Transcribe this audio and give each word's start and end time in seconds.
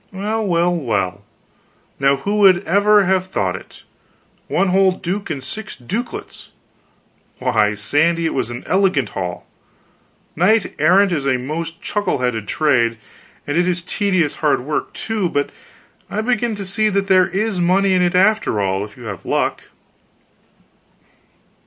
"Well, 0.11 0.43
well, 0.47 0.75
well, 0.75 1.21
now 1.99 2.15
who 2.15 2.37
would 2.37 2.63
ever 2.63 3.05
have 3.05 3.27
thought 3.27 3.55
it? 3.55 3.83
One 4.47 4.69
whole 4.69 4.93
duke 4.93 5.29
and 5.29 5.43
six 5.43 5.75
dukelets; 5.75 6.49
why, 7.37 7.75
Sandy, 7.75 8.25
it 8.25 8.33
was 8.33 8.49
an 8.49 8.63
elegant 8.65 9.09
haul. 9.09 9.45
Knight 10.35 10.73
errantry 10.79 11.19
is 11.19 11.27
a 11.27 11.37
most 11.37 11.83
chuckle 11.83 12.17
headed 12.17 12.47
trade, 12.47 12.97
and 13.45 13.55
it 13.55 13.67
is 13.67 13.83
tedious 13.83 14.37
hard 14.37 14.61
work, 14.61 14.91
too, 14.93 15.29
but 15.29 15.51
I 16.09 16.21
begin 16.21 16.55
to 16.55 16.65
see 16.65 16.89
that 16.89 17.05
there 17.05 17.27
is 17.27 17.59
money 17.61 17.93
in 17.93 18.01
it, 18.01 18.15
after 18.15 18.59
all, 18.59 18.83
if 18.83 18.97
you 18.97 19.03
have 19.03 19.23
luck. 19.23 19.65